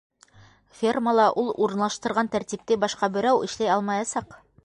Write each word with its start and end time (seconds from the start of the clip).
Фермала 0.79 1.25
ул 1.41 1.51
урынлаштырған 1.65 2.31
тәртипте 2.37 2.79
башҡа 2.87 3.11
берәү 3.19 3.47
эшләй 3.49 3.73
алмаясаҡ. 3.77 4.37